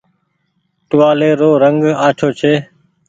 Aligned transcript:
ٽوهآلي 0.89 1.29
رو 1.39 1.49
رنگ 1.63 1.81
آڇو 2.07 2.27
ڇي۔ 2.39 2.53